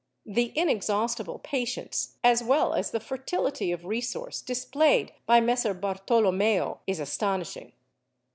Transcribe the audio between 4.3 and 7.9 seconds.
displayed by Messer Bartolommeo is astonishing.